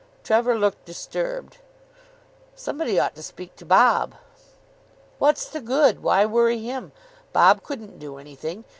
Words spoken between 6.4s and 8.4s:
him? Bob couldn't do